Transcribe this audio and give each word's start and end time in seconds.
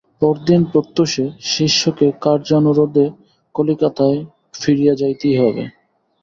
পরদিন 0.21 0.61
প্রত্যুষে 0.71 1.23
শিষ্যকে 1.49 2.07
কার্যানুরোধে 2.21 3.05
কলিকাতায় 3.55 4.19
ফিরিয়া 4.53 4.93
যাইতেই 5.01 5.35
হইবে। 5.39 5.63